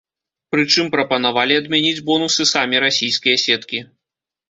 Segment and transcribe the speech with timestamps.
[0.55, 3.89] Прычым прапанавалі адмяніць бонусы самі расійскія сеткі.